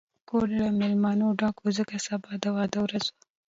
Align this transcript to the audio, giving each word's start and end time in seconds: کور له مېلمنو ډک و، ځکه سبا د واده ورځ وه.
کور 0.29 0.47
له 0.59 0.67
مېلمنو 0.79 1.27
ډک 1.39 1.55
و، 1.61 1.65
ځکه 1.77 1.95
سبا 2.07 2.31
د 2.43 2.45
واده 2.55 2.79
ورځ 2.85 3.05
وه. 3.11 3.19